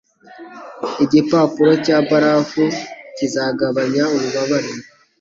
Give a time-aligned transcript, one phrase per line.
[1.03, 2.63] Igipapuro cya barafu
[3.15, 4.71] kizagabanya ububabare.